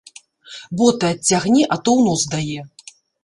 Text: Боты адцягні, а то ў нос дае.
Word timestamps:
Боты 0.79 1.05
адцягні, 1.13 1.61
а 1.73 1.79
то 1.83 1.89
ў 1.99 2.01
нос 2.09 2.21
дае. 2.35 2.59